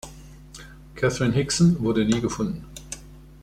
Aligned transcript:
Kathryn 0.95 1.31
Hickson 1.33 1.79
wurde 1.79 2.03
nie 2.03 2.21
gefunden. 2.21 2.65